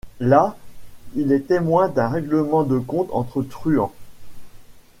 [0.19, 0.57] Là,
[1.13, 3.91] il est témoin d'un règlement de comptes entre truands.